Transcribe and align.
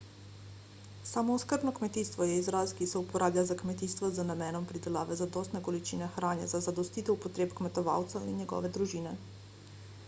samooskrbno 1.09 1.73
kmetijstvo 1.79 2.25
je 2.29 2.37
izraz 2.37 2.73
ki 2.79 2.87
se 2.93 3.01
uporablja 3.03 3.43
za 3.49 3.57
kmetijstvo 3.59 4.09
z 4.17 4.25
namenom 4.31 4.65
pridelave 4.73 5.19
zadostne 5.21 5.63
količine 5.69 6.09
hrane 6.17 6.51
za 6.57 6.63
zadostitev 6.69 7.21
potreb 7.29 7.55
kmetovalca 7.63 8.25
in 8.33 8.43
njegove 8.43 8.75
družine 8.79 9.17